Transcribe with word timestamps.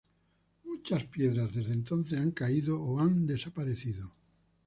Muchas 0.63 1.03
piedras 1.03 1.53
desde 1.53 1.73
entonces 1.73 2.17
han 2.17 2.31
caído 2.31 2.81
o 2.81 2.99
han 2.99 3.27
desaparecido. 3.27 4.11